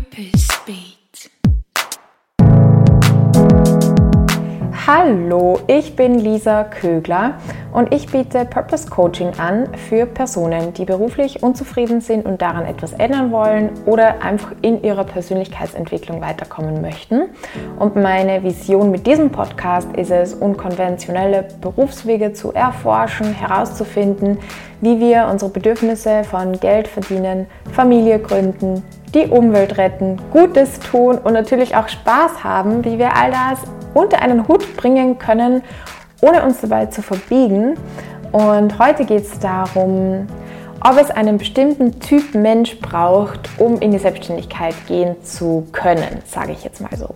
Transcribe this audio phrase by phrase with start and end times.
[0.00, 1.30] Purpose Beat.
[4.86, 7.38] Hallo, ich bin Lisa Kögler
[7.72, 12.92] und ich biete Purpose Coaching an für Personen, die beruflich unzufrieden sind und daran etwas
[12.94, 17.22] ändern wollen oder einfach in ihrer Persönlichkeitsentwicklung weiterkommen möchten.
[17.78, 24.38] Und meine Vision mit diesem Podcast ist es, unkonventionelle Berufswege zu erforschen, herauszufinden,
[24.80, 28.82] wie wir unsere Bedürfnisse von Geld verdienen, Familie gründen,
[29.14, 33.60] die Umwelt retten, Gutes tun und natürlich auch Spaß haben, wie wir all das
[33.94, 35.62] unter einen Hut bringen können,
[36.20, 37.74] ohne uns dabei zu verbiegen.
[38.32, 40.26] Und heute geht es darum,
[40.82, 46.52] ob es einen bestimmten Typ Mensch braucht, um in die Selbstständigkeit gehen zu können, sage
[46.52, 47.14] ich jetzt mal so.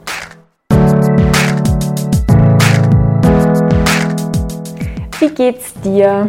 [5.20, 6.28] Wie geht's dir?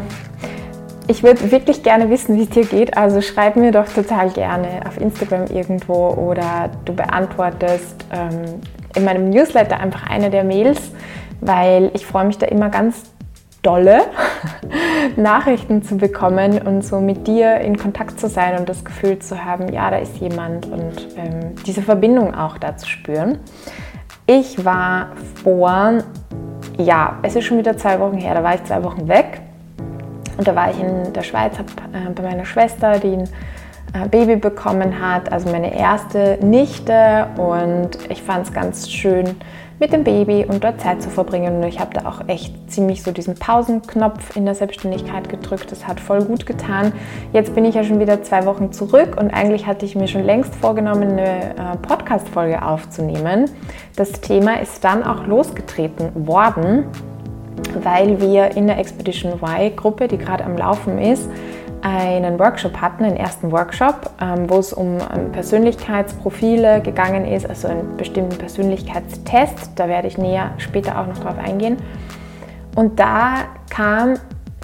[1.08, 2.98] Ich würde wirklich gerne wissen, wie es dir geht.
[2.98, 8.62] Also schreib mir doch total gerne auf Instagram irgendwo oder du beantwortest ähm,
[8.96, 10.80] in meinem Newsletter einfach eine der Mails,
[11.46, 13.04] weil ich freue mich da immer ganz
[13.62, 14.02] dolle
[15.16, 19.44] Nachrichten zu bekommen und so mit dir in Kontakt zu sein und das Gefühl zu
[19.44, 23.40] haben, ja, da ist jemand und ähm, diese Verbindung auch da zu spüren.
[24.28, 25.10] Ich war
[25.44, 26.04] vor,
[26.78, 29.42] ja, es ist schon wieder zwei Wochen her, da war ich zwei Wochen weg
[30.38, 33.30] und da war ich in der Schweiz, habe äh, bei meiner Schwester, die ein
[33.94, 37.28] äh, Baby bekommen hat, also meine erste Nichte.
[37.38, 39.36] Und ich fand es ganz schön,
[39.80, 41.58] mit dem Baby und dort Zeit zu verbringen.
[41.58, 45.72] Und ich habe da auch echt ziemlich so diesen Pausenknopf in der Selbstständigkeit gedrückt.
[45.72, 46.94] Das hat voll gut getan.
[47.34, 50.24] Jetzt bin ich ja schon wieder zwei Wochen zurück und eigentlich hatte ich mir schon
[50.24, 53.50] längst vorgenommen, eine äh, Podcast-Folge aufzunehmen.
[53.96, 56.86] Das Thema ist dann auch losgetreten worden
[57.84, 61.30] weil wir in der Expedition Y-Gruppe, die gerade am Laufen ist,
[61.86, 67.68] einen Workshop hatten, einen ersten Workshop, ähm, wo es um ähm, Persönlichkeitsprofile gegangen ist, also
[67.68, 69.72] einen bestimmten Persönlichkeitstest.
[69.76, 71.78] Da werde ich näher später auch noch drauf eingehen.
[72.76, 74.16] Und da kam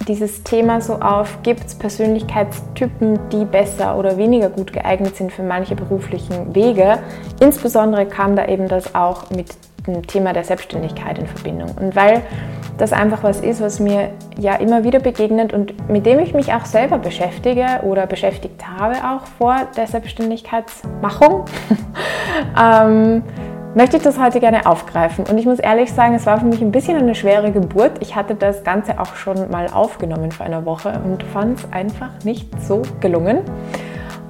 [0.06, 5.42] dieses Thema so auf, gibt es Persönlichkeitstypen, die besser oder weniger gut geeignet sind für
[5.42, 6.98] manche beruflichen Wege.
[7.40, 9.46] Insbesondere kam da eben das auch mit
[9.86, 11.70] dem Thema der Selbstständigkeit in Verbindung.
[11.80, 12.22] Und weil
[12.78, 16.52] das einfach was ist, was mir ja immer wieder begegnet und mit dem ich mich
[16.52, 21.44] auch selber beschäftige oder beschäftigt habe, auch vor der Selbstständigkeitsmachung,
[22.60, 23.22] ähm,
[23.74, 25.24] möchte ich das heute gerne aufgreifen.
[25.28, 27.92] Und ich muss ehrlich sagen, es war für mich ein bisschen eine schwere Geburt.
[28.00, 32.10] Ich hatte das Ganze auch schon mal aufgenommen vor einer Woche und fand es einfach
[32.24, 33.40] nicht so gelungen.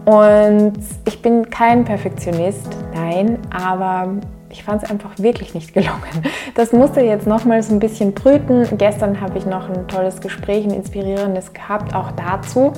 [0.05, 0.75] Und
[1.07, 4.15] ich bin kein Perfektionist, nein, aber
[4.51, 5.93] ich fand es einfach wirklich nicht gelungen.
[6.55, 8.67] Das musste jetzt nochmal so ein bisschen brüten.
[8.77, 12.73] Gestern habe ich noch ein tolles Gespräch, ein inspirierendes gehabt, auch dazu.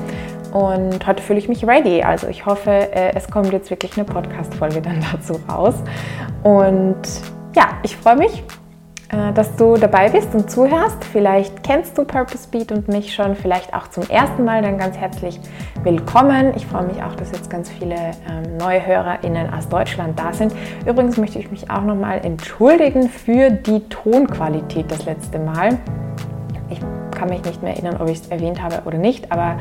[0.55, 2.03] Und heute fühle ich mich ready.
[2.03, 5.75] Also ich hoffe, äh, es kommt jetzt wirklich eine Podcast-Folge dann dazu raus.
[6.45, 7.03] Und
[7.55, 8.45] ja, ich freue mich
[9.15, 11.05] äh, dass du dabei bist und zuhörst.
[11.05, 14.97] Vielleicht kennst du Purpose Beat und mich schon, vielleicht auch zum ersten Mal, dann ganz
[14.97, 15.41] herzlich
[15.83, 16.53] willkommen.
[16.57, 20.55] Ich freue mich auch, dass jetzt ganz viele ähm, neue HörerInnen aus Deutschland da sind.
[20.87, 25.79] Übrigens möchte ich mich auch nochmal entschuldigen für die Tonqualität das letzte Mal.
[27.25, 29.57] Kann mich nicht mehr erinnern, ob ich es erwähnt habe oder nicht, aber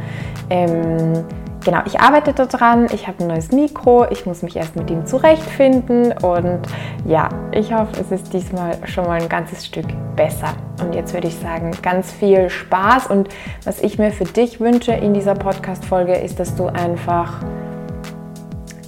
[0.50, 1.24] ähm,
[1.63, 5.06] genau, ich arbeite daran, ich habe ein neues Mikro, ich muss mich erst mit ihm
[5.06, 6.59] zurechtfinden und
[7.06, 9.85] ja, ich hoffe, es ist diesmal schon mal ein ganzes Stück
[10.18, 10.50] besser.
[10.81, 13.29] Und jetzt würde ich sagen, ganz viel Spaß und
[13.63, 17.46] was ich mir für dich wünsche in dieser Podcast-Folge ist, dass du einfach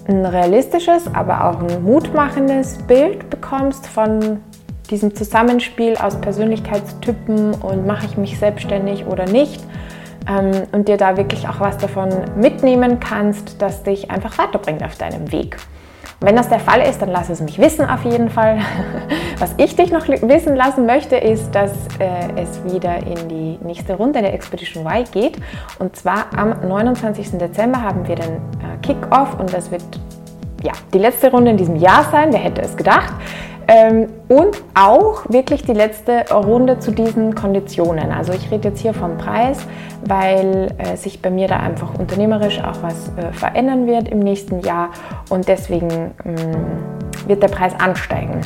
[0.09, 4.41] ein realistisches, aber auch ein mutmachendes Bild bekommst von
[4.87, 9.63] diesem Zusammenspiel aus Persönlichkeitstypen und mache ich mich selbstständig oder nicht
[10.29, 14.97] ähm, und dir da wirklich auch was davon mitnehmen kannst, das dich einfach weiterbringt auf
[14.97, 15.57] deinem Weg.
[16.21, 18.59] wenn das der Fall ist, dann lass es mich wissen auf jeden Fall.
[19.37, 23.95] Was ich dich noch wissen lassen möchte, ist, dass äh, es wieder in die nächste
[23.95, 25.37] Runde der Expedition Y geht.
[25.77, 27.37] Und zwar am 29.
[27.37, 29.83] Dezember haben wir den äh, Kick-Off und das wird
[30.63, 32.31] ja, die letzte Runde in diesem Jahr sein.
[32.31, 33.13] Wer hätte es gedacht?
[33.67, 38.11] Ähm, und auch wirklich die letzte Runde zu diesen Konditionen.
[38.11, 39.65] Also ich rede jetzt hier vom Preis,
[40.05, 44.61] weil äh, sich bei mir da einfach unternehmerisch auch was äh, verändern wird im nächsten
[44.61, 44.89] Jahr
[45.29, 46.35] und deswegen ähm,
[47.27, 48.41] wird der Preis ansteigen.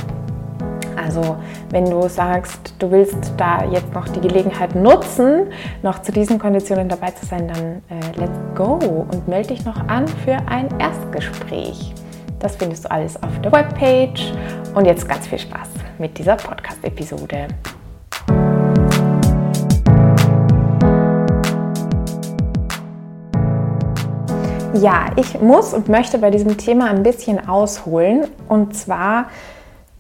[0.96, 1.38] Also
[1.72, 5.48] wenn du sagst, du willst da jetzt noch die Gelegenheit nutzen,
[5.82, 8.80] noch zu diesen Konditionen dabei zu sein, dann äh, let's go
[9.12, 11.94] und melde dich noch an für ein Erstgespräch.
[12.40, 14.32] Das findest du alles auf der Webpage.
[14.74, 17.48] Und jetzt ganz viel Spaß mit dieser Podcast-Episode.
[24.74, 29.30] Ja, ich muss und möchte bei diesem Thema ein bisschen ausholen und zwar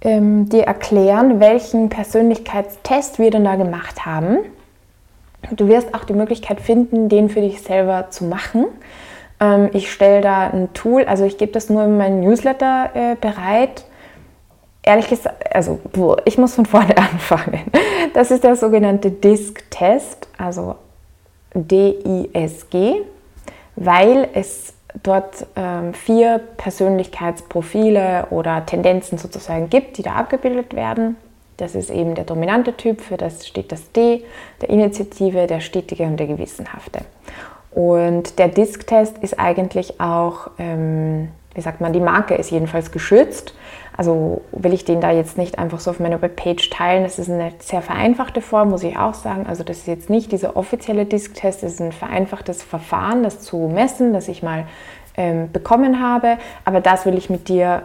[0.02, 4.38] ähm, dir erklären, welchen Persönlichkeitstest wir denn da gemacht haben.
[5.52, 8.68] Du wirst auch die Möglichkeit finden, den für dich selber zu machen.
[9.40, 13.16] Ähm, ich stelle da ein Tool, also ich gebe das nur in meinen Newsletter äh,
[13.16, 13.86] bereit.
[14.82, 15.80] Ehrlich gesagt, also
[16.26, 17.64] ich muss von vorne anfangen.
[18.14, 20.76] Das ist der sogenannte DISC-Test, also
[21.54, 23.02] D-I-S-G
[23.80, 31.16] weil es dort ähm, vier Persönlichkeitsprofile oder Tendenzen sozusagen gibt, die da abgebildet werden.
[31.58, 34.24] Das ist eben der dominante Typ, für das steht das D,
[34.62, 37.00] der Initiative, der Stetige und der Gewissenhafte.
[37.72, 43.54] Und der Disk-Test ist eigentlich auch, ähm, wie sagt man, die Marke ist jedenfalls geschützt.
[43.96, 47.04] Also will ich den da jetzt nicht einfach so auf meiner Webpage teilen.
[47.04, 49.46] Das ist eine sehr vereinfachte Form, muss ich auch sagen.
[49.46, 53.58] Also das ist jetzt nicht dieser offizielle Disk-Test, das ist ein vereinfachtes Verfahren, das zu
[53.58, 54.66] messen, das ich mal
[55.18, 56.38] ähm, bekommen habe.
[56.64, 57.84] Aber das will ich mit dir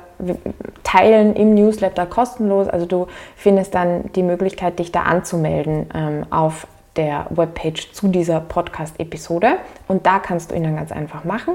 [0.84, 2.69] teilen im Newsletter kostenlos.
[2.69, 8.41] Also du findest dann die Möglichkeit, dich da anzumelden ähm, auf der Webpage zu dieser
[8.41, 9.58] Podcast-Episode.
[9.88, 11.55] Und da kannst du ihn dann ganz einfach machen.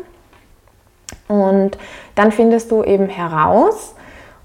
[1.28, 1.78] Und
[2.16, 3.94] dann findest du eben heraus,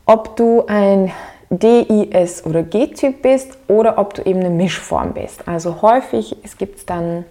[0.07, 1.13] ob du ein
[1.51, 5.49] DIS oder G-Typ bist oder ob du eben eine Mischform bist.
[5.49, 7.25] Also häufig es gibt dann,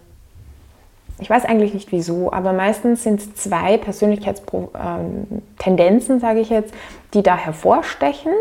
[1.19, 6.74] ich weiß eigentlich nicht wieso, aber meistens sind es zwei Persönlichkeitstendenzen, ähm, sage ich jetzt,
[7.13, 8.31] die da hervorstechen.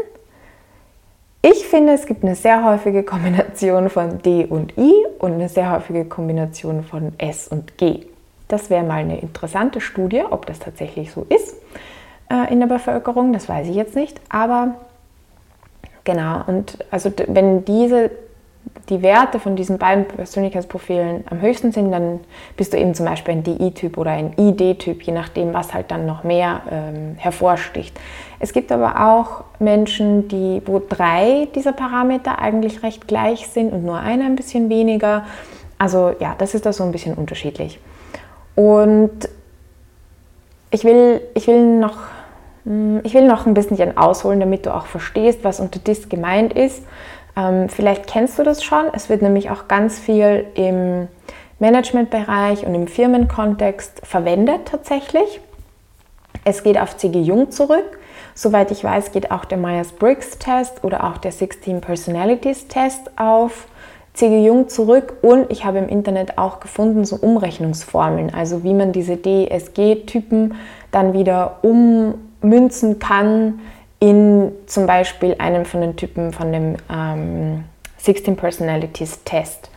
[1.45, 5.73] Ich finde, es gibt eine sehr häufige Kombination von D und I und eine sehr
[5.73, 8.07] häufige Kombination von S und G.
[8.47, 11.57] Das wäre mal eine interessante Studie, ob das tatsächlich so ist
[12.31, 14.77] äh, in der Bevölkerung, das weiß ich jetzt nicht, aber
[16.05, 18.13] genau, und also wenn diese
[18.89, 22.21] die Werte von diesen beiden Persönlichkeitsprofilen am höchsten sind, dann
[22.57, 26.05] bist du eben zum Beispiel ein DI-Typ oder ein ID-Typ, je nachdem, was halt dann
[26.07, 27.99] noch mehr ähm, hervorsticht.
[28.41, 33.85] Es gibt aber auch Menschen, die, wo drei dieser Parameter eigentlich recht gleich sind und
[33.85, 35.25] nur einer ein bisschen weniger.
[35.79, 37.79] Also ja, das ist da so ein bisschen unterschiedlich.
[38.55, 39.29] Und
[40.71, 41.99] ich will, ich will noch
[42.65, 46.53] hm, ich will noch ein bisschen ausholen, damit du auch verstehst, was unter DIS gemeint
[46.53, 46.83] ist.
[47.37, 48.87] Ähm, vielleicht kennst du das schon.
[48.93, 51.09] Es wird nämlich auch ganz viel im
[51.59, 55.41] Managementbereich und im Firmenkontext verwendet tatsächlich.
[56.45, 57.21] Es geht auf C.G.
[57.21, 57.99] Jung zurück.
[58.35, 63.67] Soweit ich weiß, geht auch der Myers-Briggs-Test oder auch der 16 Personalities-Test auf
[64.15, 64.45] C.G.
[64.45, 69.17] Jung zurück und ich habe im Internet auch gefunden so Umrechnungsformeln, also wie man diese
[69.17, 70.55] DSG-Typen
[70.91, 73.61] dann wieder um münzen kann
[74.03, 77.63] in zum Beispiel einem von den Typen von dem ähm,
[77.99, 79.71] 16 Personalities Test.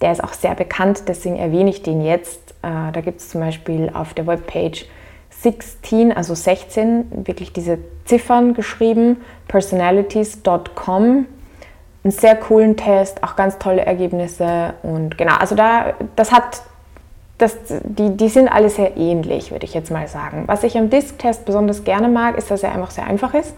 [0.00, 2.52] Der ist auch sehr bekannt, deswegen erwähne ich den jetzt.
[2.62, 4.86] Äh, da gibt es zum Beispiel auf der Webpage
[5.40, 9.16] 16, also 16, wirklich diese Ziffern geschrieben,
[9.48, 11.26] personalities.com.
[12.04, 16.62] Einen sehr coolen Test, auch ganz tolle Ergebnisse und genau, also da, das hat
[17.38, 20.44] das, die, die sind alle sehr ähnlich, würde ich jetzt mal sagen.
[20.46, 23.54] Was ich am Disk-Test besonders gerne mag, ist, dass er einfach sehr einfach ist,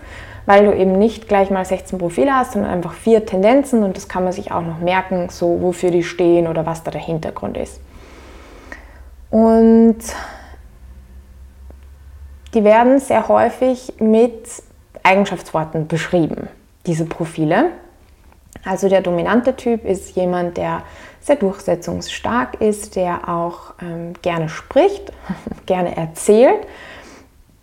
[0.46, 4.08] weil du eben nicht gleich mal 16 Profile hast, sondern einfach vier Tendenzen und das
[4.08, 7.56] kann man sich auch noch merken, so wofür die stehen oder was da der Hintergrund
[7.56, 7.80] ist.
[9.30, 9.98] Und
[12.54, 14.48] die werden sehr häufig mit
[15.02, 16.48] Eigenschaftsworten beschrieben,
[16.86, 17.66] diese Profile.
[18.64, 20.82] Also der dominante Typ ist jemand, der
[21.28, 25.12] sehr durchsetzungsstark ist, der auch ähm, gerne spricht,
[25.66, 26.66] gerne erzählt.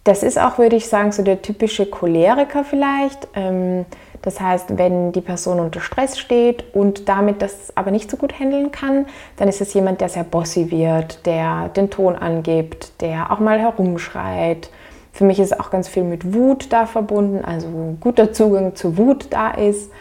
[0.06, 3.28] Das ist auch, würde ich sagen, so der typische Choleriker vielleicht.
[3.36, 3.86] Ähm,
[4.22, 8.40] das heißt, wenn die Person unter Stress steht und damit das aber nicht so gut
[8.40, 9.06] handeln kann,
[9.38, 13.60] dann ist es jemand, der sehr bossy wird, der den Ton angibt, der auch mal
[13.60, 14.70] herumschreit.
[15.12, 17.68] Für mich ist auch ganz viel mit Wut da verbunden, also
[18.00, 19.92] guter Zugang zur Wut da ist.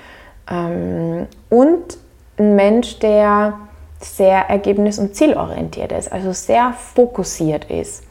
[0.50, 1.98] Ähm, und
[2.38, 3.58] ein Mensch, der
[4.00, 8.04] sehr ergebnis- und zielorientiert ist, also sehr fokussiert ist.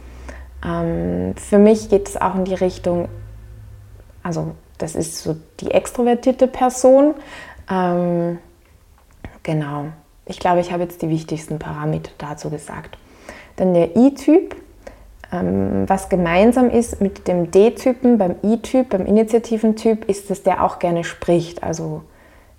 [0.65, 3.09] Ähm, für mich geht es auch in die Richtung,
[4.23, 7.13] also das ist so die extrovertierte Person.
[7.69, 8.39] Ähm,
[9.43, 9.85] genau,
[10.25, 12.97] ich glaube, ich habe jetzt die wichtigsten Parameter dazu gesagt.
[13.55, 14.55] Dann der I-Typ,
[15.31, 20.79] ähm, was gemeinsam ist mit dem D-Typen beim I-Typ, beim Initiativentyp, ist, dass der auch
[20.79, 21.61] gerne spricht.
[21.61, 22.03] Also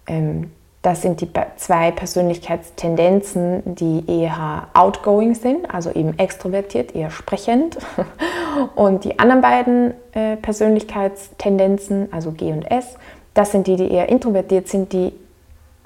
[0.06, 0.50] ähm,
[0.84, 7.78] das sind die zwei Persönlichkeitstendenzen, die eher outgoing sind, also eben extrovertiert, eher sprechend.
[8.74, 12.96] Und die anderen beiden äh, Persönlichkeitstendenzen, also G und S,
[13.32, 15.14] das sind die, die eher introvertiert sind, die,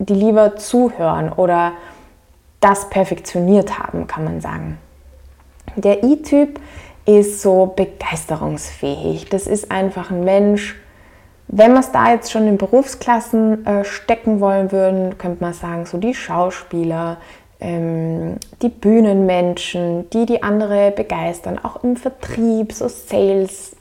[0.00, 1.73] die lieber zuhören oder
[2.59, 4.78] das perfektioniert haben, kann man sagen.
[5.76, 6.59] Der I-Typ
[7.07, 9.28] ist so begeisterungsfähig.
[9.31, 10.75] Das ist einfach ein Mensch,
[11.49, 15.87] wenn wir es da jetzt schon in Berufsklassen äh, stecken wollen würden, könnte man sagen,
[15.87, 17.17] so die Schauspieler,
[17.61, 23.75] ähm, die Bühnenmenschen, die die andere begeistern, auch im Vertrieb, so Sales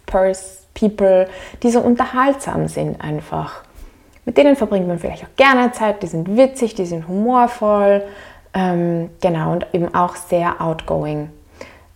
[0.73, 1.27] People,
[1.61, 3.63] die so unterhaltsam sind einfach.
[4.25, 8.03] Mit denen verbringt man vielleicht auch gerne Zeit, die sind witzig, die sind humorvoll,
[8.53, 11.29] ähm, genau, und eben auch sehr outgoing.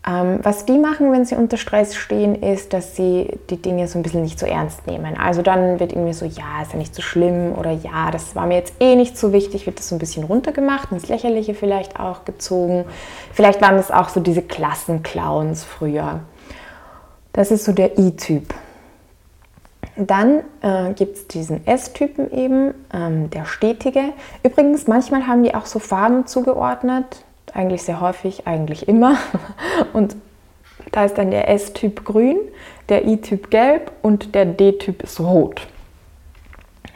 [0.08, 4.00] Ähm, was die machen, wenn sie unter Stress stehen, ist, dass sie die Dinge so
[4.00, 5.16] ein bisschen nicht so ernst nehmen.
[5.16, 8.48] Also dann wird irgendwie so, ja, ist ja nicht so schlimm oder ja, das war
[8.48, 12.00] mir jetzt eh nicht so wichtig, wird das so ein bisschen runtergemacht, ins Lächerliche vielleicht
[12.00, 12.86] auch gezogen.
[13.32, 16.22] Vielleicht waren das auch so diese Klassenclowns früher.
[17.34, 18.56] Das ist so der I-Typ.
[19.98, 24.02] Dann äh, gibt es diesen S-Typen eben, ähm, der Stetige.
[24.42, 29.18] Übrigens, manchmal haben die auch so Farben zugeordnet eigentlich sehr häufig, eigentlich immer.
[29.94, 30.16] Und
[30.92, 32.38] da ist dann der S-Typ grün,
[32.90, 35.68] der I-Typ gelb und der D-Typ ist rot.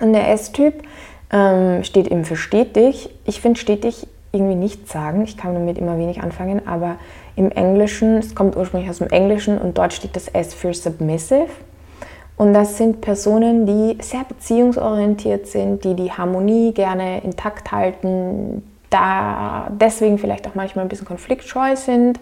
[0.02, 0.84] Und der S-Typ
[1.32, 3.10] ähm, steht eben für stetig.
[3.26, 5.24] Ich finde stetig irgendwie nichts sagen.
[5.24, 6.98] Ich kann damit immer wenig anfangen, aber
[7.36, 11.48] im Englischen, es kommt ursprünglich aus dem Englischen und dort steht das S für submissive.
[12.38, 18.62] Und das sind Personen, die sehr beziehungsorientiert sind, die die Harmonie gerne intakt halten,
[18.96, 22.20] da deswegen vielleicht auch manchmal ein bisschen konfliktscheu sind,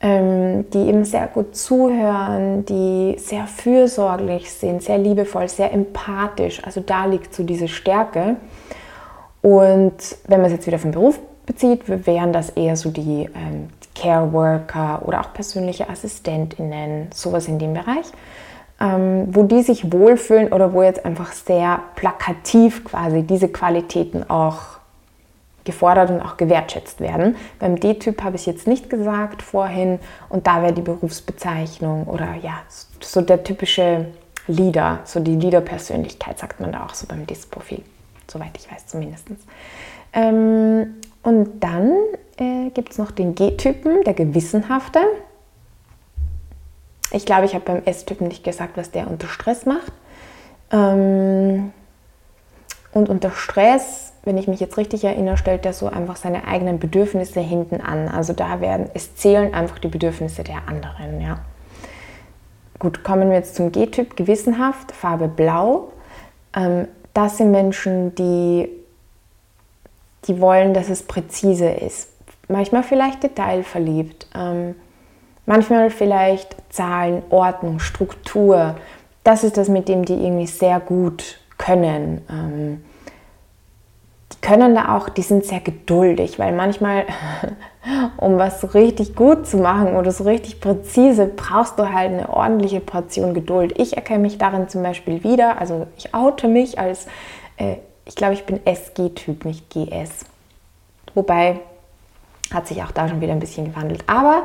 [0.00, 6.62] ähm, die eben sehr gut zuhören, die sehr fürsorglich sind, sehr liebevoll, sehr empathisch.
[6.64, 8.36] Also da liegt so diese Stärke.
[9.42, 9.94] Und
[10.26, 14.32] wenn man es jetzt wieder vom Beruf bezieht, wären das eher so die ähm, Care
[14.32, 18.06] Worker oder auch persönliche AssistentInnen, sowas in dem Bereich.
[18.78, 24.75] Ähm, wo die sich wohlfühlen oder wo jetzt einfach sehr plakativ quasi diese Qualitäten auch
[25.66, 27.36] gefordert und auch gewertschätzt werden.
[27.58, 29.98] Beim D-Typ habe ich jetzt nicht gesagt vorhin
[30.30, 32.62] und da wäre die Berufsbezeichnung oder ja,
[33.00, 34.06] so der typische
[34.46, 37.82] Leader, so die Leader-Persönlichkeit sagt man da auch so beim DIS-Profil,
[38.30, 39.26] soweit ich weiß zumindest.
[40.12, 41.92] Ähm, und dann
[42.38, 45.00] äh, gibt es noch den G-Typen, der Gewissenhafte.
[47.10, 49.92] Ich glaube, ich habe beim S-Typen nicht gesagt, was der unter Stress macht.
[50.70, 51.72] Ähm,
[52.92, 56.80] und unter Stress wenn ich mich jetzt richtig erinnere, stellt er so einfach seine eigenen
[56.80, 58.08] Bedürfnisse hinten an.
[58.08, 61.20] Also da werden, es zählen einfach die Bedürfnisse der anderen.
[61.20, 61.38] Ja.
[62.80, 65.92] Gut, kommen wir jetzt zum G-Typ, gewissenhaft, Farbe Blau.
[66.56, 68.68] Ähm, das sind Menschen, die,
[70.26, 72.10] die wollen, dass es präzise ist.
[72.48, 74.74] Manchmal vielleicht detailverliebt, ähm,
[75.46, 78.74] manchmal vielleicht Zahlen, Ordnung, Struktur.
[79.22, 82.82] Das ist das, mit dem die irgendwie sehr gut können.
[84.46, 87.04] Können da auch, die sind sehr geduldig, weil manchmal,
[88.16, 92.28] um was so richtig gut zu machen oder so richtig präzise, brauchst du halt eine
[92.28, 93.76] ordentliche Portion Geduld.
[93.76, 97.08] Ich erkenne mich darin zum Beispiel wieder, also ich oute mich als,
[97.56, 100.24] äh, ich glaube, ich bin SG-Typ, nicht GS.
[101.16, 101.58] Wobei
[102.54, 104.04] hat sich auch da schon wieder ein bisschen gewandelt.
[104.06, 104.44] Aber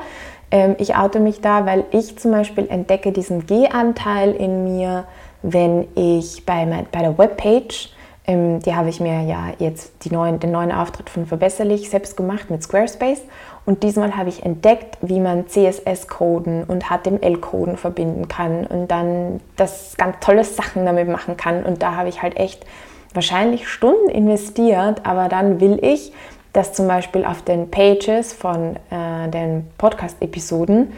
[0.50, 5.04] ähm, ich oute mich da, weil ich zum Beispiel entdecke diesen G-Anteil in mir,
[5.44, 7.94] wenn ich bei, mein, bei der Webpage
[8.28, 12.50] ähm, die habe ich mir ja jetzt neuen, den neuen Auftritt von Verbesserlich selbst gemacht
[12.50, 13.22] mit Squarespace.
[13.66, 19.96] Und diesmal habe ich entdeckt, wie man CSS-Coden und HTML-Coden verbinden kann und dann das
[19.98, 21.64] ganz tolle Sachen damit machen kann.
[21.64, 22.66] Und da habe ich halt echt
[23.14, 26.14] wahrscheinlich Stunden investiert, aber dann will ich,
[26.54, 30.94] dass zum Beispiel auf den Pages von äh, den Podcast-Episoden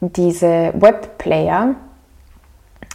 [0.00, 1.74] diese Webplayer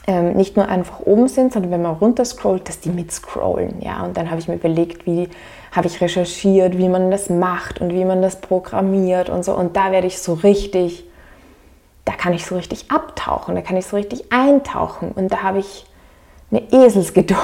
[0.08, 3.82] ähm, nicht nur einfach oben sind, sondern wenn man runter scrollt, dass die mitscrollen.
[3.82, 4.04] Ja?
[4.04, 5.30] Und dann habe ich mir überlegt, wie
[5.72, 9.54] habe ich recherchiert, wie man das macht und wie man das programmiert und so.
[9.56, 11.04] Und da werde ich so richtig,
[12.06, 15.12] da kann ich so richtig abtauchen, da kann ich so richtig eintauchen.
[15.12, 15.86] Und da habe ich
[16.52, 17.40] eine Eselsgeduld.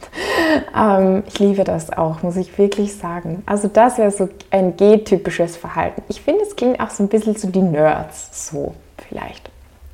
[0.76, 3.42] ähm, ich liebe das auch, muss ich wirklich sagen.
[3.46, 6.02] Also das wäre so ein G-typisches Verhalten.
[6.08, 8.74] Ich finde, es klingt auch so ein bisschen zu die Nerds, so
[9.08, 9.49] vielleicht.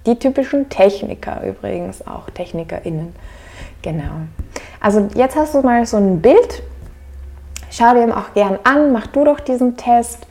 [0.07, 3.15] Die typischen Techniker übrigens auch, TechnikerInnen.
[3.83, 4.27] Genau.
[4.81, 6.63] Also jetzt hast du mal so ein Bild.
[7.71, 10.27] Schau dir auch gern an, mach du doch diesen Test.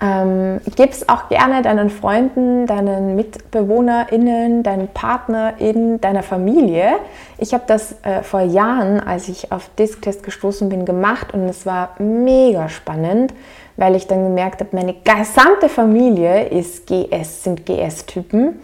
[0.00, 6.96] Ähm, Gib es auch gerne deinen Freunden, deinen MitbewohnerInnen, deinen PartnerInnen, deiner Familie.
[7.38, 11.64] Ich habe das äh, vor Jahren, als ich auf Disc-Test gestoßen bin, gemacht und es
[11.64, 13.32] war mega spannend,
[13.76, 18.60] weil ich dann gemerkt habe, meine gesamte Familie ist GS, sind GS-Typen.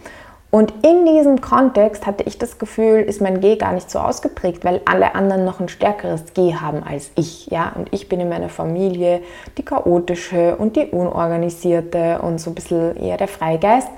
[0.53, 4.63] Und in diesem Kontext hatte ich das Gefühl, ist mein G gar nicht so ausgeprägt,
[4.63, 7.47] weil alle anderen noch ein stärkeres G haben als ich.
[7.47, 7.71] Ja?
[7.75, 9.21] Und ich bin in meiner Familie
[9.57, 13.89] die chaotische und die unorganisierte und so ein bisschen eher der Freigeist.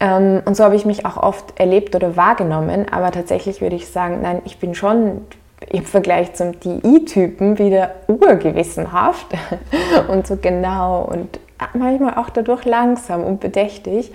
[0.00, 3.86] Ähm, und so habe ich mich auch oft erlebt oder wahrgenommen, aber tatsächlich würde ich
[3.86, 5.24] sagen, nein, ich bin schon
[5.68, 9.28] im Vergleich zum DI-Typen wieder urgewissenhaft
[10.08, 11.38] und so genau und
[11.74, 14.10] manchmal auch dadurch langsam und bedächtig.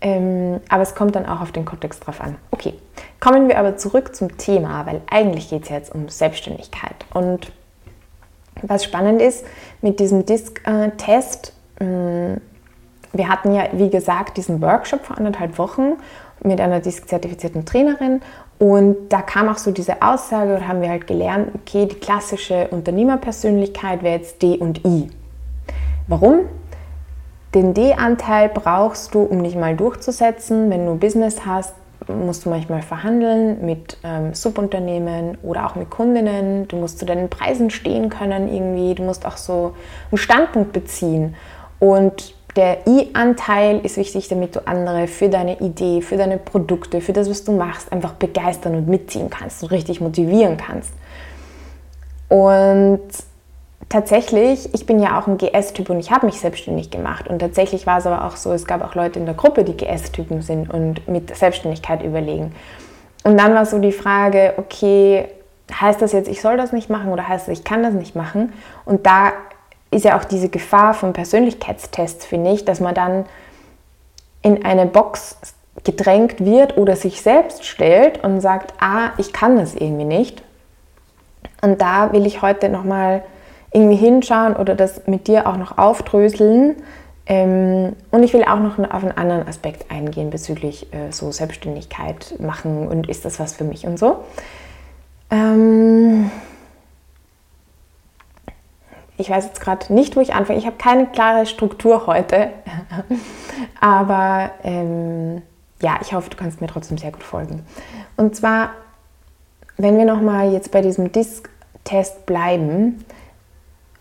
[0.00, 2.36] Ähm, aber es kommt dann auch auf den Kontext drauf an.
[2.50, 2.74] Okay,
[3.20, 7.06] kommen wir aber zurück zum Thema, weil eigentlich geht es jetzt um Selbstständigkeit.
[7.12, 7.52] Und
[8.62, 9.44] was spannend ist
[9.82, 11.84] mit diesem Disk-Test, äh,
[13.12, 15.94] wir hatten ja, wie gesagt, diesen Workshop vor anderthalb Wochen
[16.42, 18.20] mit einer Disk-zertifizierten Trainerin
[18.58, 22.68] und da kam auch so diese Aussage, oder haben wir halt gelernt, okay, die klassische
[22.68, 25.08] Unternehmerpersönlichkeit wäre jetzt D und I.
[26.08, 26.40] Warum?
[27.54, 30.70] Den D-Anteil brauchst du, um dich mal durchzusetzen.
[30.70, 31.74] Wenn du Business hast,
[32.06, 36.68] musst du manchmal verhandeln mit ähm, Subunternehmen oder auch mit Kundinnen.
[36.68, 38.94] Du musst zu deinen Preisen stehen können irgendwie.
[38.94, 39.74] Du musst auch so
[40.10, 41.34] einen Standpunkt beziehen.
[41.78, 47.12] Und der I-Anteil ist wichtig, damit du andere für deine Idee, für deine Produkte, für
[47.12, 50.92] das, was du machst, einfach begeistern und mitziehen kannst und richtig motivieren kannst.
[52.28, 53.00] Und
[53.88, 57.28] tatsächlich, ich bin ja auch ein GS-Typ und ich habe mich selbstständig gemacht.
[57.28, 59.76] Und tatsächlich war es aber auch so, es gab auch Leute in der Gruppe, die
[59.76, 62.54] GS-Typen sind und mit Selbstständigkeit überlegen.
[63.24, 65.28] Und dann war so die Frage, okay,
[65.72, 68.14] heißt das jetzt, ich soll das nicht machen oder heißt das, ich kann das nicht
[68.14, 68.52] machen?
[68.84, 69.32] Und da
[69.90, 73.26] ist ja auch diese Gefahr von Persönlichkeitstests, finde ich, dass man dann
[74.42, 75.36] in eine Box
[75.84, 80.42] gedrängt wird oder sich selbst stellt und sagt, ah, ich kann das irgendwie nicht.
[81.62, 83.22] Und da will ich heute nochmal
[83.72, 86.76] irgendwie hinschauen oder das mit dir auch noch aufdröseln.
[87.26, 92.34] Ähm, und ich will auch noch auf einen anderen Aspekt eingehen bezüglich äh, so Selbstständigkeit
[92.40, 94.24] machen und ist das was für mich und so.
[95.30, 96.30] Ähm,
[99.18, 100.58] ich weiß jetzt gerade nicht, wo ich anfange.
[100.58, 102.50] Ich habe keine klare Struktur heute.
[103.80, 105.42] Aber ähm,
[105.82, 107.66] ja, ich hoffe, du kannst mir trotzdem sehr gut folgen.
[108.16, 108.70] Und zwar,
[109.76, 113.04] wenn wir nochmal jetzt bei diesem Disk-Test bleiben,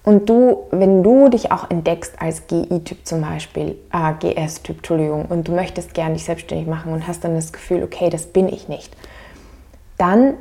[0.07, 5.49] und du, wenn du dich auch entdeckst als GI-Typ zum Beispiel, äh, GS-Typ, Entschuldigung, und
[5.49, 8.69] du möchtest gerne dich selbstständig machen und hast dann das Gefühl, okay, das bin ich
[8.69, 8.95] nicht,
[9.97, 10.35] dann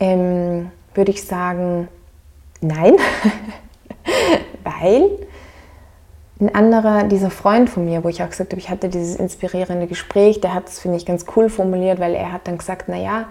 [0.00, 1.86] ähm, würde ich sagen,
[2.60, 2.96] nein,
[4.64, 5.10] weil
[6.40, 9.86] ein anderer, dieser Freund von mir, wo ich auch gesagt habe, ich hatte dieses inspirierende
[9.86, 13.26] Gespräch, der hat es, finde ich, ganz cool formuliert, weil er hat dann gesagt, naja,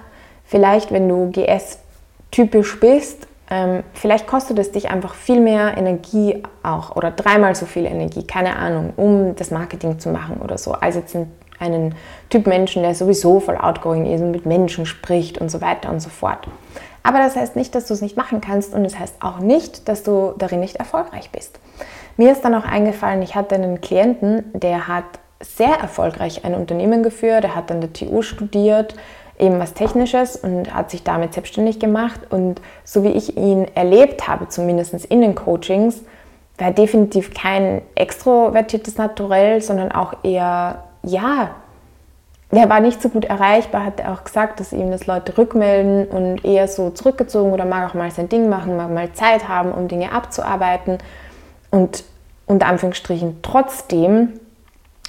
[0.45, 6.95] vielleicht wenn du GS-typisch bist, ähm, vielleicht kostet es dich einfach viel mehr Energie auch
[6.95, 10.95] oder dreimal so viel Energie, keine Ahnung, um das Marketing zu machen oder so, als
[10.95, 11.93] jetzt ein, einen
[12.31, 15.99] Typ Menschen, der sowieso voll outgoing ist und mit Menschen spricht und so weiter und
[15.99, 16.47] so fort.
[17.03, 19.37] Aber das heißt nicht, dass du es nicht machen kannst und es das heißt auch
[19.37, 21.59] nicht, dass du darin nicht erfolgreich bist.
[22.17, 25.05] Mir ist dann auch eingefallen, ich hatte einen Klienten, der hat
[25.41, 28.95] sehr erfolgreich ein Unternehmen geführt, der hat an der TU studiert,
[29.39, 32.19] eben was Technisches und hat sich damit selbstständig gemacht.
[32.29, 36.01] Und so wie ich ihn erlebt habe, zumindest in den Coachings,
[36.57, 41.55] war er definitiv kein extrovertiertes Naturell, sondern auch eher, ja,
[42.51, 46.05] er war nicht so gut erreichbar, hat er auch gesagt, dass ihm das Leute rückmelden
[46.05, 49.71] und eher so zurückgezogen oder mag auch mal sein Ding machen, mag mal Zeit haben,
[49.71, 50.99] um Dinge abzuarbeiten.
[51.71, 52.03] Und
[52.45, 54.39] unter Anführungsstrichen trotzdem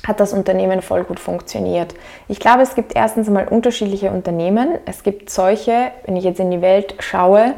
[0.06, 1.94] hat das Unternehmen voll gut funktioniert.
[2.28, 4.78] Ich glaube, es gibt erstens mal unterschiedliche Unternehmen.
[4.86, 7.54] Es gibt solche, wenn ich jetzt in die Welt schaue,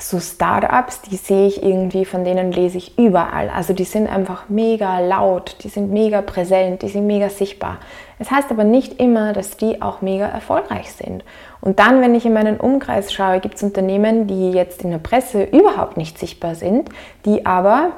[0.00, 3.50] so Startups, die sehe ich irgendwie, von denen lese ich überall.
[3.50, 7.78] Also die sind einfach mega laut, die sind mega präsent, die sind mega sichtbar.
[8.18, 11.24] Es heißt aber nicht immer, dass die auch mega erfolgreich sind.
[11.60, 14.98] Und dann, wenn ich in meinen Umkreis schaue, gibt es Unternehmen, die jetzt in der
[14.98, 16.88] Presse überhaupt nicht sichtbar sind,
[17.26, 17.90] die aber,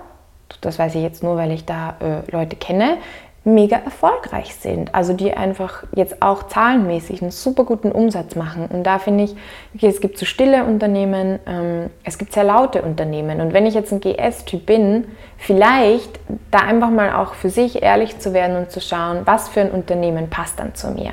[0.60, 2.98] das weiß ich jetzt nur, weil ich da äh, Leute kenne,
[3.44, 4.94] mega erfolgreich sind.
[4.94, 8.66] Also die einfach jetzt auch zahlenmäßig einen super guten Umsatz machen.
[8.72, 9.36] Und da finde ich,
[9.74, 13.42] okay, es gibt so stille Unternehmen, ähm, es gibt sehr laute Unternehmen.
[13.42, 16.18] Und wenn ich jetzt ein GS-Typ bin, vielleicht
[16.50, 19.70] da einfach mal auch für sich ehrlich zu werden und zu schauen, was für ein
[19.70, 21.12] Unternehmen passt dann zu mir.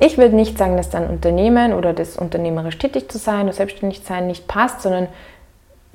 [0.00, 4.02] Ich würde nicht sagen, dass dann Unternehmen oder das unternehmerisch tätig zu sein oder selbstständig
[4.04, 5.08] sein nicht passt, sondern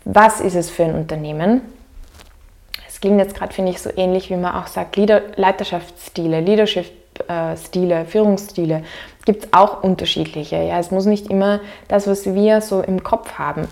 [0.05, 1.61] was ist es für ein Unternehmen?
[3.03, 8.83] Klingt jetzt gerade, finde ich, so ähnlich, wie man auch sagt, Leader Leiterschaftsstile, Leadership-Stile, Führungsstile.
[9.25, 10.55] Gibt es auch unterschiedliche.
[10.55, 10.79] Ja?
[10.79, 13.67] Es muss nicht immer das, was wir so im Kopf haben.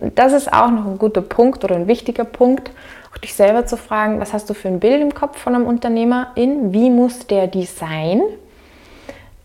[0.00, 2.70] Das ist auch noch ein guter Punkt oder ein wichtiger Punkt,
[3.10, 5.66] auch dich selber zu fragen, was hast du für ein Bild im Kopf von einem
[5.66, 6.74] Unternehmerin?
[6.74, 8.20] Wie muss der die sein?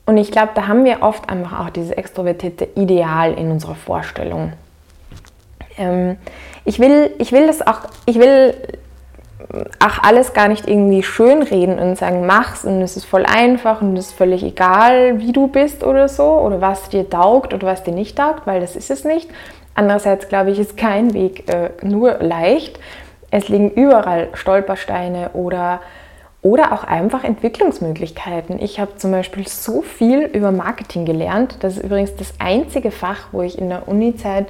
[0.06, 4.52] Und ich glaube, da haben wir oft einfach auch dieses extrovertierte Ideal in unserer Vorstellung.
[5.78, 6.18] Ähm,
[6.66, 8.54] ich, will, ich will das auch, ich will
[9.80, 13.96] ach, alles gar nicht irgendwie schönreden und sagen, mach's und es ist voll einfach und
[13.98, 17.84] es ist völlig egal, wie du bist oder so oder was dir taugt oder was
[17.84, 19.30] dir nicht taugt, weil das ist es nicht.
[19.76, 22.80] Andererseits glaube ich, ist kein Weg äh, nur leicht.
[23.30, 25.82] Es liegen überall Stolpersteine oder,
[26.42, 28.62] oder auch einfach Entwicklungsmöglichkeiten.
[28.62, 31.58] Ich habe zum Beispiel so viel über Marketing gelernt.
[31.62, 34.48] Das ist übrigens das einzige Fach, wo ich in der Uni-Zeit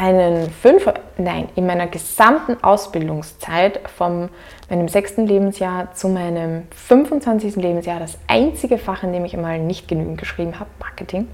[0.00, 4.30] einen fünf, nein, in meiner gesamten Ausbildungszeit vom
[4.70, 7.56] meinem sechsten Lebensjahr zu meinem 25.
[7.56, 11.28] Lebensjahr das einzige Fach, in dem ich einmal nicht genügend geschrieben habe, Marketing.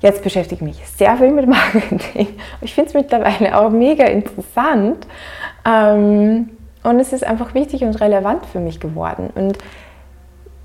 [0.00, 2.40] Jetzt beschäftige ich mich sehr viel mit Marketing.
[2.62, 5.06] Ich finde es mittlerweile auch mega interessant.
[5.64, 6.50] Ähm,
[6.82, 9.30] und es ist einfach wichtig und relevant für mich geworden.
[9.36, 9.56] Und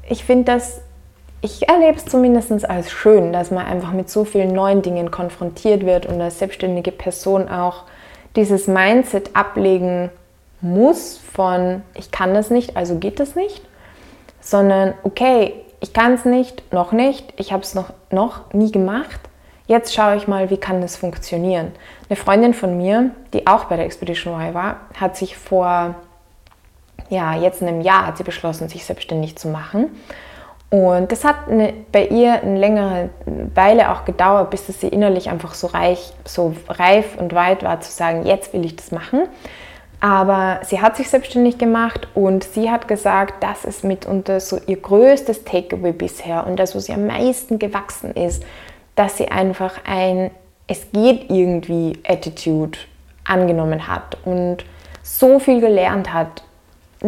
[0.10, 0.82] ich finde das
[1.44, 5.86] ich erlebe es zumindest als schön, dass man einfach mit so vielen neuen Dingen konfrontiert
[5.86, 7.84] wird und als selbstständige Person auch
[8.38, 10.10] dieses Mindset ablegen
[10.62, 13.62] muss von ich kann das nicht, also geht das nicht,
[14.40, 19.20] sondern okay, ich kann es nicht, noch nicht, ich habe es noch, noch nie gemacht.
[19.68, 21.74] Jetzt schaue ich mal, wie kann das funktionieren.
[22.10, 25.96] Eine Freundin von mir, die auch bei der Expedition Y war, hat sich vor
[27.10, 29.90] ja, jetzt einem Jahr hat sie beschlossen, sich selbstständig zu machen
[30.74, 33.12] und das hat eine, bei ihr eine längere
[33.54, 37.92] Weile auch gedauert, bis sie innerlich einfach so reich, so reif und weit war zu
[37.92, 39.28] sagen, jetzt will ich das machen.
[40.00, 44.78] Aber sie hat sich selbstständig gemacht und sie hat gesagt, das ist mitunter so ihr
[44.78, 48.44] größtes Takeaway bisher und das, wo sie am meisten gewachsen ist,
[48.96, 50.32] dass sie einfach ein
[50.66, 52.80] Es geht irgendwie Attitude
[53.26, 54.66] angenommen hat und
[55.04, 56.42] so viel gelernt hat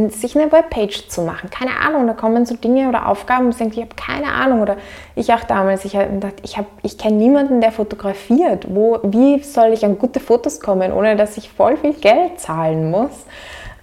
[0.10, 1.50] sich eine Webpage zu machen.
[1.50, 4.62] Keine Ahnung, da kommen so Dinge oder Aufgaben, wo ich denke, ich habe keine Ahnung.
[4.62, 4.76] Oder
[5.16, 8.68] ich auch damals, ich habe gedacht, ich, ich kenne niemanden, der fotografiert.
[8.70, 12.92] Wo, wie soll ich an gute Fotos kommen, ohne dass ich voll viel Geld zahlen
[12.92, 13.26] muss?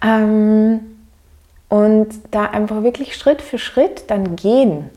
[0.04, 0.80] Ähm,
[1.68, 4.90] und da einfach wirklich Schritt für Schritt dann gehen.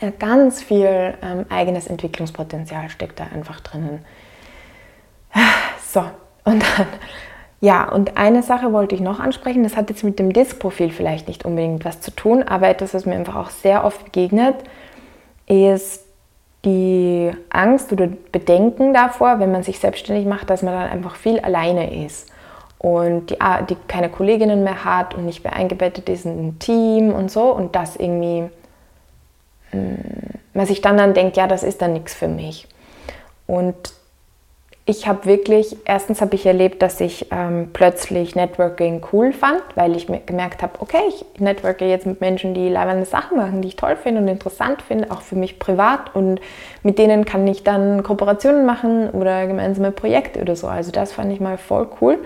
[0.00, 4.02] Ja, ganz viel ähm, eigenes Entwicklungspotenzial steckt da einfach drinnen.
[5.92, 6.00] So,
[6.44, 6.86] und dann
[7.60, 11.28] ja, und eine Sache wollte ich noch ansprechen, das hat jetzt mit dem Disk-Profil vielleicht
[11.28, 14.56] nicht unbedingt was zu tun, aber etwas, was mir einfach auch sehr oft begegnet,
[15.46, 16.04] ist
[16.64, 21.40] die Angst oder Bedenken davor, wenn man sich selbstständig macht, dass man dann einfach viel
[21.40, 22.30] alleine ist
[22.78, 23.36] und die,
[23.68, 27.52] die keine Kolleginnen mehr hat und nicht mehr eingebettet ist in ein Team und so
[27.54, 28.48] und das irgendwie,
[29.70, 29.98] hm,
[30.54, 32.66] man sich dann dann denkt, ja, das ist dann nichts für mich.
[33.46, 33.92] Und
[34.86, 39.94] ich habe wirklich, erstens habe ich erlebt, dass ich ähm, plötzlich Networking cool fand, weil
[39.94, 43.76] ich gemerkt habe, okay, ich networke jetzt mit Menschen, die leibende Sachen machen, die ich
[43.76, 46.40] toll finde und interessant finde, auch für mich privat und
[46.82, 50.66] mit denen kann ich dann Kooperationen machen oder gemeinsame Projekte oder so.
[50.66, 52.18] Also das fand ich mal voll cool.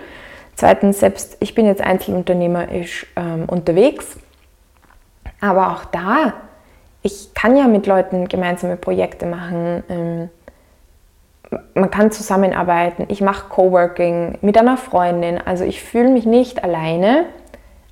[0.55, 4.17] Zweitens, selbst ich bin jetzt einzelunternehmerisch ähm, unterwegs,
[5.41, 6.33] aber auch da,
[7.01, 9.83] ich kann ja mit Leuten gemeinsame Projekte machen.
[9.89, 10.29] Ähm,
[11.73, 13.05] man kann zusammenarbeiten.
[13.09, 15.39] Ich mache Coworking mit einer Freundin.
[15.43, 17.25] Also ich fühle mich nicht alleine,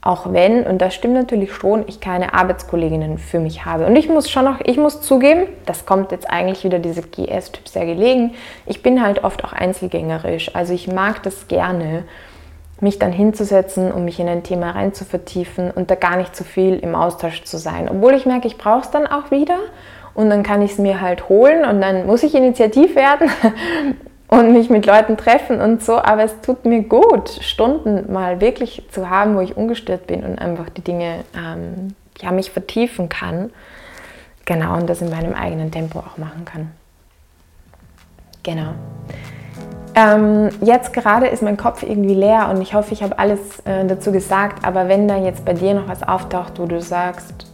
[0.02, 3.86] auch wenn, und das stimmt natürlich schon, ich keine Arbeitskolleginnen für mich habe.
[3.86, 7.68] Und ich muss schon noch, ich muss zugeben, das kommt jetzt eigentlich wieder diese GS-Typ
[7.70, 8.34] sehr gelegen.
[8.66, 10.54] Ich bin halt oft auch einzelgängerisch.
[10.56, 12.04] Also ich mag das gerne,
[12.82, 16.36] mich dann hinzusetzen, um mich in ein Thema rein zu vertiefen und da gar nicht
[16.36, 17.88] zu viel im Austausch zu sein.
[17.90, 19.58] Obwohl ich merke, ich brauche es dann auch wieder
[20.16, 23.30] und dann kann ich es mir halt holen und dann muss ich initiativ werden
[24.28, 28.84] und mich mit Leuten treffen und so, aber es tut mir gut, Stunden mal wirklich
[28.92, 33.52] zu haben, wo ich ungestört bin und einfach die Dinge, ähm, ja, mich vertiefen kann.
[34.46, 36.72] Genau, und das in meinem eigenen Tempo auch machen kann.
[38.44, 38.74] Genau.
[39.96, 43.86] Ähm, jetzt gerade ist mein Kopf irgendwie leer und ich hoffe, ich habe alles äh,
[43.86, 47.53] dazu gesagt, aber wenn da jetzt bei dir noch was auftaucht, wo du sagst,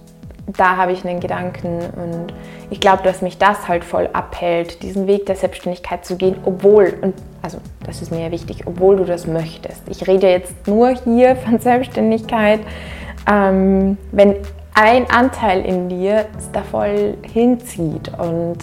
[0.58, 2.34] da habe ich einen Gedanken und
[2.70, 6.94] ich glaube, dass mich das halt voll abhält, diesen Weg der Selbstständigkeit zu gehen, obwohl,
[7.02, 9.82] und also das ist mir ja wichtig, obwohl du das möchtest.
[9.90, 12.62] Ich rede jetzt nur hier von Selbstständigkeit,
[13.30, 14.36] ähm, wenn
[14.74, 18.58] ein Anteil in dir es da voll hinzieht und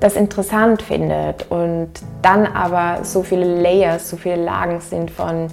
[0.00, 1.90] das interessant findet und
[2.22, 5.48] dann aber so viele Layers, so viele Lagen sind von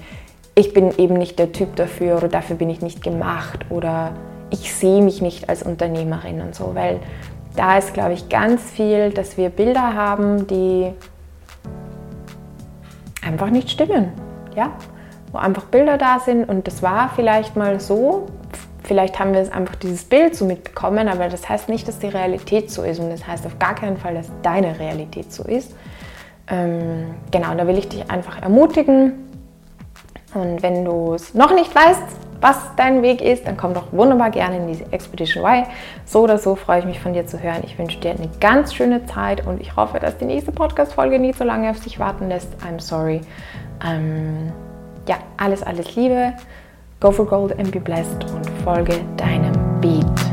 [0.55, 4.11] ich bin eben nicht der Typ dafür oder dafür bin ich nicht gemacht oder
[4.49, 6.99] ich sehe mich nicht als Unternehmerin und so, weil
[7.55, 10.93] da ist, glaube ich, ganz viel, dass wir Bilder haben, die
[13.25, 14.11] einfach nicht stimmen.
[14.55, 14.71] Ja?
[15.31, 18.27] Wo einfach Bilder da sind und das war vielleicht mal so.
[18.83, 22.07] Vielleicht haben wir es einfach dieses Bild so mitbekommen, aber das heißt nicht, dass die
[22.07, 25.75] Realität so ist und das heißt auf gar keinen Fall, dass deine Realität so ist.
[26.49, 29.13] Ähm, genau, da will ich dich einfach ermutigen,
[30.33, 34.29] Und wenn du es noch nicht weißt, was dein Weg ist, dann komm doch wunderbar
[34.29, 35.65] gerne in diese Expedition Y.
[36.05, 37.61] So oder so freue ich mich von dir zu hören.
[37.63, 41.37] Ich wünsche dir eine ganz schöne Zeit und ich hoffe, dass die nächste Podcast-Folge nicht
[41.37, 42.49] so lange auf sich warten lässt.
[42.63, 43.21] I'm sorry.
[43.85, 44.51] Ähm,
[45.07, 46.33] ja, alles, alles Liebe.
[46.99, 50.28] Go for gold and be blessed und folge deinem Beat.